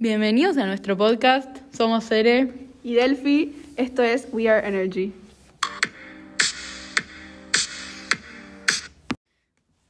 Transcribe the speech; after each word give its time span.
Bienvenidos 0.00 0.56
a 0.56 0.64
nuestro 0.64 0.96
podcast. 0.96 1.58
Somos 1.76 2.06
Cere. 2.08 2.48
y 2.82 2.94
Delphi. 2.94 3.54
Esto 3.76 4.02
es 4.02 4.26
We 4.32 4.48
Are 4.48 4.66
Energy. 4.66 5.12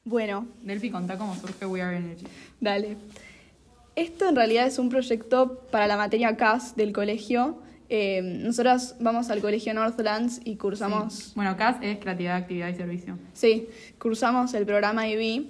Bueno, 0.04 0.46
Delphi, 0.62 0.90
contá 0.90 1.16
cómo 1.16 1.36
surge 1.36 1.64
We 1.66 1.80
Are 1.80 1.96
Energy. 1.96 2.26
dale. 2.60 2.96
Esto 3.94 4.28
en 4.28 4.34
realidad 4.34 4.66
es 4.66 4.78
un 4.80 4.88
proyecto 4.88 5.60
para 5.70 5.86
la 5.86 5.96
materia 5.96 6.36
CAS 6.36 6.74
del 6.74 6.92
colegio. 6.92 7.58
Eh, 7.88 8.20
nosotras 8.22 8.96
vamos 8.98 9.30
al 9.30 9.40
colegio 9.40 9.72
Northlands 9.74 10.40
y 10.44 10.56
cursamos, 10.56 11.14
Sí. 11.14 11.32
Bueno, 11.36 11.56
CAS 11.56 11.76
es 11.82 11.98
creatividad, 11.98 12.36
actividad 12.36 12.68
y 12.68 12.74
servicio. 12.74 13.16
sí, 13.32 13.68
cursamos 13.98 14.54
el 14.54 14.66
programa 14.66 15.06
IB. 15.08 15.46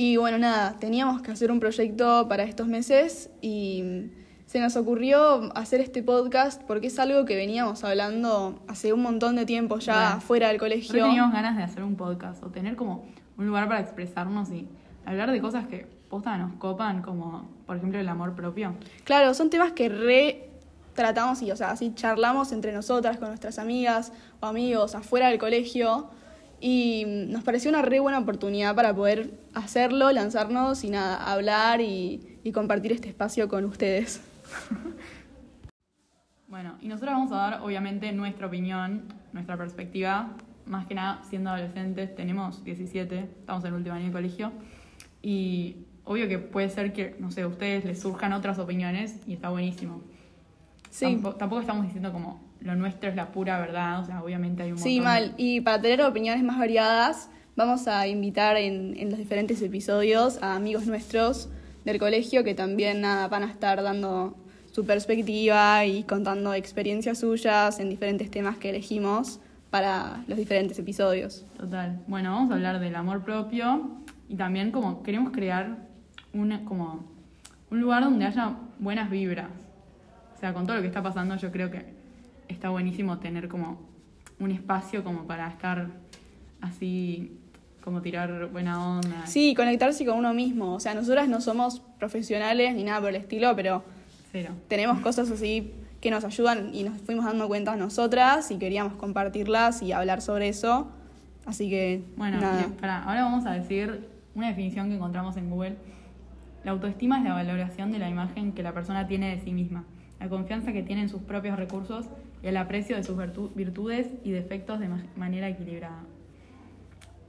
Y 0.00 0.16
bueno, 0.16 0.38
nada, 0.38 0.76
teníamos 0.78 1.22
que 1.22 1.32
hacer 1.32 1.50
un 1.50 1.58
proyecto 1.58 2.28
para 2.28 2.44
estos 2.44 2.68
meses 2.68 3.30
y 3.40 4.12
se 4.46 4.60
nos 4.60 4.76
ocurrió 4.76 5.50
hacer 5.56 5.80
este 5.80 6.04
podcast 6.04 6.62
porque 6.62 6.86
es 6.86 7.00
algo 7.00 7.24
que 7.24 7.34
veníamos 7.34 7.82
hablando 7.82 8.62
hace 8.68 8.92
un 8.92 9.02
montón 9.02 9.34
de 9.34 9.44
tiempo 9.44 9.80
ya 9.80 10.10
Bueno. 10.10 10.20
fuera 10.20 10.48
del 10.50 10.58
colegio. 10.58 11.04
teníamos 11.04 11.32
ganas 11.32 11.56
de 11.56 11.64
hacer 11.64 11.82
un 11.82 11.96
podcast 11.96 12.44
o 12.44 12.46
tener 12.46 12.76
como 12.76 13.06
un 13.36 13.48
lugar 13.48 13.66
para 13.66 13.80
expresarnos 13.80 14.52
y 14.52 14.68
hablar 15.04 15.32
de 15.32 15.40
cosas 15.40 15.66
que 15.66 15.88
posta 16.08 16.38
nos 16.38 16.52
copan, 16.58 17.02
como 17.02 17.48
por 17.66 17.76
ejemplo 17.76 17.98
el 17.98 18.08
amor 18.08 18.36
propio. 18.36 18.74
Claro, 19.02 19.34
son 19.34 19.50
temas 19.50 19.72
que 19.72 19.88
re 19.88 20.48
tratamos 20.94 21.42
y, 21.42 21.50
o 21.50 21.56
sea, 21.56 21.72
así 21.72 21.92
charlamos 21.96 22.52
entre 22.52 22.70
nosotras, 22.70 23.16
con 23.16 23.30
nuestras 23.30 23.58
amigas 23.58 24.12
o 24.38 24.46
amigos 24.46 24.94
afuera 24.94 25.26
del 25.26 25.38
colegio. 25.40 26.08
Y 26.60 27.04
nos 27.28 27.44
pareció 27.44 27.70
una 27.70 27.82
re 27.82 28.00
buena 28.00 28.18
oportunidad 28.18 28.74
para 28.74 28.94
poder 28.94 29.30
hacerlo, 29.54 30.10
lanzarnos 30.10 30.82
y 30.84 30.90
nada, 30.90 31.16
hablar 31.32 31.80
y, 31.80 32.38
y 32.42 32.52
compartir 32.52 32.92
este 32.92 33.08
espacio 33.08 33.48
con 33.48 33.64
ustedes. 33.64 34.20
Bueno, 36.48 36.78
y 36.80 36.88
nosotros 36.88 37.12
vamos 37.12 37.32
a 37.32 37.36
dar 37.36 37.60
obviamente 37.60 38.10
nuestra 38.12 38.46
opinión, 38.46 39.02
nuestra 39.34 39.58
perspectiva. 39.58 40.30
Más 40.64 40.86
que 40.86 40.94
nada, 40.94 41.22
siendo 41.28 41.50
adolescentes, 41.50 42.14
tenemos 42.16 42.64
17, 42.64 43.18
estamos 43.18 43.62
en 43.64 43.68
el 43.68 43.74
último 43.74 43.94
año 43.94 44.06
de 44.06 44.12
colegio. 44.12 44.52
Y 45.20 45.84
obvio 46.04 46.26
que 46.26 46.38
puede 46.38 46.70
ser 46.70 46.94
que, 46.94 47.16
no 47.18 47.30
sé, 47.30 47.42
a 47.42 47.48
ustedes 47.48 47.84
les 47.84 48.00
surjan 48.00 48.32
otras 48.32 48.58
opiniones 48.58 49.20
y 49.26 49.34
está 49.34 49.50
buenísimo. 49.50 50.02
Sí, 50.90 51.04
Tampo- 51.06 51.34
tampoco 51.36 51.60
estamos 51.60 51.84
diciendo 51.84 52.12
como 52.12 52.40
lo 52.60 52.74
nuestro 52.74 53.08
es 53.10 53.16
la 53.16 53.30
pura 53.30 53.58
verdad, 53.60 54.00
o 54.00 54.04
sea, 54.04 54.22
obviamente 54.22 54.62
hay 54.64 54.72
un 54.72 54.78
sí, 54.78 55.00
montón 55.00 55.14
de- 55.14 55.20
mal. 55.28 55.34
Y 55.36 55.60
para 55.60 55.80
tener 55.80 56.02
opiniones 56.02 56.42
más 56.42 56.58
variadas, 56.58 57.30
vamos 57.56 57.86
a 57.88 58.06
invitar 58.06 58.56
en, 58.56 58.96
en 58.98 59.10
los 59.10 59.18
diferentes 59.18 59.60
episodios 59.62 60.42
a 60.42 60.54
amigos 60.56 60.86
nuestros 60.86 61.48
del 61.84 61.98
colegio 61.98 62.44
que 62.44 62.54
también 62.54 63.00
nada, 63.00 63.28
van 63.28 63.44
a 63.44 63.46
estar 63.46 63.82
dando 63.82 64.36
su 64.72 64.84
perspectiva 64.84 65.84
y 65.86 66.02
contando 66.04 66.52
experiencias 66.54 67.18
suyas 67.18 67.78
en 67.80 67.88
diferentes 67.90 68.30
temas 68.30 68.58
que 68.58 68.70
elegimos 68.70 69.40
para 69.70 70.22
los 70.28 70.38
diferentes 70.38 70.78
episodios. 70.78 71.44
Total. 71.56 72.00
Bueno, 72.06 72.32
vamos 72.32 72.50
a 72.50 72.54
hablar 72.54 72.80
del 72.80 72.94
amor 72.96 73.22
propio 73.24 73.90
y 74.28 74.36
también 74.36 74.70
como 74.70 75.02
queremos 75.02 75.32
crear 75.32 75.78
una, 76.32 76.64
como 76.64 77.04
un 77.70 77.80
lugar 77.80 78.04
donde 78.04 78.24
haya 78.26 78.56
buenas 78.78 79.10
vibras. 79.10 79.48
O 80.38 80.40
sea, 80.40 80.54
con 80.54 80.66
todo 80.66 80.76
lo 80.76 80.82
que 80.82 80.86
está 80.88 81.02
pasando, 81.02 81.34
yo 81.36 81.50
creo 81.50 81.68
que 81.68 81.84
está 82.46 82.68
buenísimo 82.70 83.18
tener 83.18 83.48
como 83.48 83.80
un 84.38 84.52
espacio 84.52 85.02
como 85.02 85.24
para 85.26 85.48
estar 85.48 85.88
así, 86.60 87.36
como 87.82 88.02
tirar 88.02 88.46
buena 88.52 88.98
onda. 88.98 89.26
Sí, 89.26 89.52
conectarse 89.56 90.06
con 90.06 90.16
uno 90.16 90.32
mismo. 90.34 90.74
O 90.74 90.78
sea, 90.80 90.94
nosotras 90.94 91.28
no 91.28 91.40
somos 91.40 91.80
profesionales 91.98 92.72
ni 92.76 92.84
nada 92.84 93.00
por 93.00 93.08
el 93.10 93.16
estilo, 93.16 93.56
pero 93.56 93.82
Cero. 94.30 94.50
tenemos 94.68 95.00
cosas 95.00 95.28
así 95.32 95.72
que 96.00 96.12
nos 96.12 96.22
ayudan 96.24 96.72
y 96.72 96.84
nos 96.84 97.00
fuimos 97.02 97.24
dando 97.24 97.48
cuenta 97.48 97.74
nosotras 97.74 98.52
y 98.52 98.58
queríamos 98.58 98.92
compartirlas 98.92 99.82
y 99.82 99.90
hablar 99.90 100.20
sobre 100.22 100.48
eso. 100.48 100.88
Así 101.46 101.68
que, 101.68 102.04
Bueno, 102.16 102.40
nada. 102.40 102.64
ahora 103.04 103.24
vamos 103.24 103.44
a 103.44 103.50
decir 103.54 104.06
una 104.36 104.46
definición 104.50 104.88
que 104.88 104.94
encontramos 104.94 105.36
en 105.36 105.50
Google. 105.50 105.74
La 106.62 106.70
autoestima 106.70 107.18
es 107.18 107.24
la 107.24 107.32
valoración 107.34 107.90
de 107.90 107.98
la 107.98 108.08
imagen 108.08 108.52
que 108.52 108.62
la 108.62 108.72
persona 108.72 109.08
tiene 109.08 109.34
de 109.34 109.42
sí 109.42 109.50
misma, 109.52 109.84
la 110.20 110.28
confianza 110.28 110.72
que 110.72 110.82
tiene 110.82 111.02
en 111.02 111.08
sus 111.08 111.22
propios 111.22 111.56
recursos 111.56 112.06
y 112.42 112.46
el 112.48 112.56
aprecio 112.56 112.96
de 112.96 113.04
sus 113.04 113.16
virtu- 113.16 113.52
virtudes 113.54 114.08
y 114.24 114.30
defectos 114.32 114.80
de 114.80 114.88
ma- 114.88 115.04
manera 115.16 115.48
equilibrada. 115.48 116.02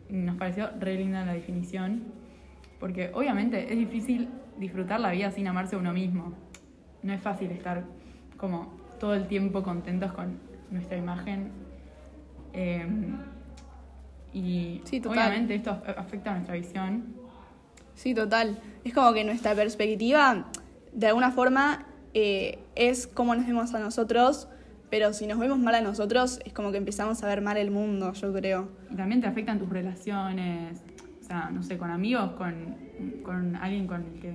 Y 0.09 0.13
Nos 0.13 0.37
pareció 0.37 0.69
re 0.79 0.95
linda 0.95 1.23
la 1.25 1.33
definición, 1.33 2.03
porque 2.79 3.11
obviamente 3.13 3.71
es 3.71 3.77
difícil 3.77 4.29
disfrutar 4.57 4.99
la 4.99 5.11
vida 5.11 5.31
sin 5.31 5.47
amarse 5.47 5.75
a 5.75 5.79
uno 5.79 5.93
mismo. 5.93 6.33
No 7.03 7.13
es 7.13 7.21
fácil 7.21 7.51
estar 7.51 7.83
como 8.37 8.73
todo 8.99 9.13
el 9.13 9.27
tiempo 9.27 9.61
contentos 9.63 10.11
con 10.13 10.39
nuestra 10.71 10.97
imagen. 10.97 11.51
Eh, 12.53 12.85
y 14.33 14.81
Sí, 14.83 15.01
obviamente 15.07 15.55
esto 15.55 15.71
af- 15.71 15.95
afecta 15.97 16.31
a 16.31 16.33
nuestra 16.35 16.55
visión. 16.55 17.03
Sí, 17.95 18.13
total. 18.13 18.57
Es 18.83 18.93
como 18.93 19.13
que 19.13 19.23
nuestra 19.23 19.53
perspectiva, 19.55 20.45
de 20.93 21.07
alguna 21.07 21.31
forma, 21.31 21.85
eh, 22.13 22.59
es 22.79 23.07
cómo 23.07 23.35
nos 23.35 23.45
vemos 23.45 23.73
a 23.73 23.79
nosotros, 23.79 24.47
pero 24.89 25.13
si 25.13 25.27
nos 25.27 25.37
vemos 25.37 25.59
mal 25.59 25.75
a 25.75 25.81
nosotros, 25.81 26.39
es 26.45 26.53
como 26.53 26.71
que 26.71 26.77
empezamos 26.77 27.21
a 27.23 27.27
ver 27.27 27.41
mal 27.41 27.57
el 27.57 27.69
mundo, 27.71 28.13
yo 28.13 28.33
creo. 28.33 28.69
Y 28.89 28.95
también 28.95 29.21
te 29.21 29.27
afectan 29.27 29.59
tus 29.59 29.69
relaciones, 29.69 30.79
o 31.21 31.25
sea, 31.27 31.49
no 31.51 31.61
sé, 31.61 31.77
con 31.77 31.91
amigos, 31.91 32.31
con, 32.31 32.75
con 33.23 33.55
alguien 33.57 33.85
con 33.85 34.03
el 34.03 34.19
que 34.21 34.33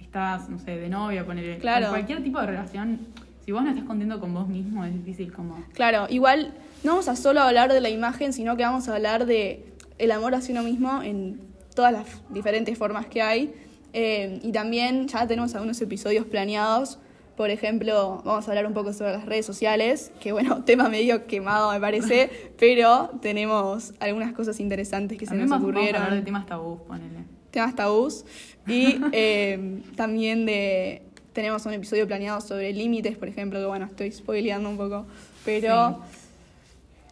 estás, 0.00 0.48
no 0.48 0.58
sé, 0.58 0.72
de 0.76 0.88
novia, 0.88 1.24
poner 1.24 1.58
Claro. 1.60 1.90
cualquier 1.90 2.22
tipo 2.22 2.40
de 2.40 2.46
relación. 2.46 2.98
Si 3.44 3.52
vos 3.52 3.62
no 3.62 3.70
estás 3.70 3.84
contento 3.84 4.18
con 4.20 4.32
vos 4.34 4.48
mismo, 4.48 4.84
es 4.84 4.92
difícil 4.94 5.32
como... 5.32 5.62
Claro, 5.74 6.06
igual 6.08 6.54
no 6.84 6.92
vamos 6.92 7.08
a 7.08 7.16
solo 7.16 7.40
hablar 7.40 7.72
de 7.72 7.80
la 7.80 7.90
imagen, 7.90 8.32
sino 8.32 8.56
que 8.56 8.62
vamos 8.64 8.88
a 8.88 8.94
hablar 8.94 9.26
de 9.26 9.66
el 9.98 10.10
amor 10.12 10.34
hacia 10.34 10.52
uno 10.54 10.62
mismo 10.64 11.02
en 11.02 11.40
todas 11.74 11.92
las 11.92 12.06
diferentes 12.30 12.76
formas 12.78 13.06
que 13.06 13.20
hay. 13.22 13.52
Eh, 13.92 14.40
y 14.42 14.52
también 14.52 15.06
ya 15.08 15.26
tenemos 15.26 15.54
algunos 15.54 15.80
episodios 15.80 16.24
planeados. 16.26 16.98
Por 17.36 17.50
ejemplo, 17.50 18.22
vamos 18.24 18.46
a 18.46 18.50
hablar 18.50 18.66
un 18.66 18.74
poco 18.74 18.92
sobre 18.92 19.12
las 19.12 19.26
redes 19.26 19.46
sociales, 19.46 20.12
que 20.20 20.32
bueno, 20.32 20.62
tema 20.66 20.88
medio 20.88 21.26
quemado 21.26 21.72
me 21.72 21.80
parece, 21.80 22.30
pero 22.58 23.10
tenemos 23.20 23.94
algunas 24.00 24.32
cosas 24.32 24.60
interesantes 24.60 25.18
que 25.18 25.26
se 25.26 25.34
nos 25.34 25.48
vamos, 25.48 25.62
vamos 25.62 25.74
a 25.74 25.78
ocurrieron. 25.78 26.02
hablar 26.02 26.18
de 26.18 26.24
temas 26.24 26.46
tabús, 26.46 26.80
ponele. 26.82 27.24
temas 27.50 27.74
tabús. 27.74 28.24
Y 28.66 29.00
eh, 29.12 29.80
también 29.96 30.46
de 30.46 31.02
tenemos 31.32 31.64
un 31.66 31.72
episodio 31.72 32.06
planeado 32.06 32.40
sobre 32.40 32.72
límites, 32.72 33.16
por 33.16 33.28
ejemplo, 33.28 33.58
que 33.58 33.66
bueno, 33.66 33.86
estoy 33.86 34.12
spoileando 34.12 34.68
un 34.68 34.76
poco. 34.76 35.06
Pero 35.44 36.00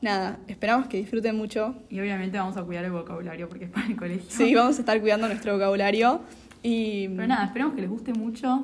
nada, 0.02 0.38
esperamos 0.46 0.86
que 0.86 0.98
disfruten 0.98 1.36
mucho. 1.36 1.74
Y 1.88 2.00
obviamente 2.00 2.38
vamos 2.38 2.56
a 2.56 2.62
cuidar 2.62 2.84
el 2.84 2.92
vocabulario 2.92 3.48
porque 3.48 3.64
es 3.64 3.70
para 3.70 3.86
el 3.86 3.96
colegio. 3.96 4.26
Sí, 4.28 4.54
vamos 4.54 4.76
a 4.76 4.80
estar 4.80 5.00
cuidando 5.00 5.26
nuestro 5.26 5.54
vocabulario. 5.54 6.20
Y 6.62 7.08
Pero 7.08 7.26
nada, 7.26 7.46
esperemos 7.46 7.74
que 7.74 7.80
les 7.80 7.90
guste 7.90 8.12
mucho 8.12 8.62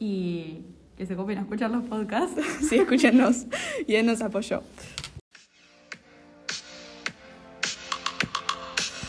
y 0.00 0.62
que 0.98 1.06
se 1.06 1.14
copen 1.14 1.38
a 1.38 1.42
escuchar 1.42 1.70
los 1.70 1.84
podcasts. 1.84 2.42
sí, 2.68 2.76
escúchenos 2.76 3.46
y 3.86 3.92
dennos 3.92 4.20
apoyo. 4.20 4.62